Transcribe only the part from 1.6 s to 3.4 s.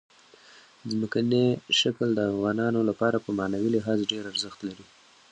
شکل د افغانانو لپاره په